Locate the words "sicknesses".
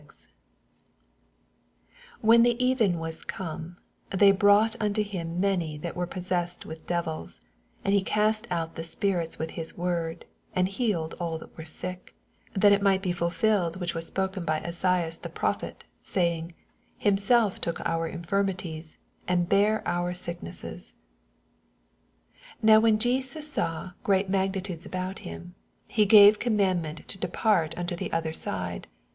20.15-20.95